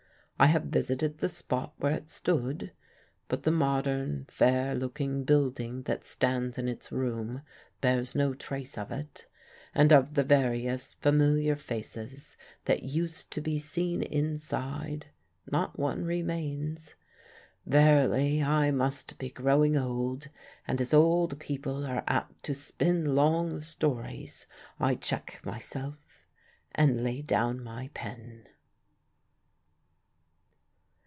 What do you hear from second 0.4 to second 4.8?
have visited the spot where it stood, but the modern, fair